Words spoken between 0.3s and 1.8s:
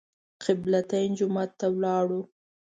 قبله تین جومات ته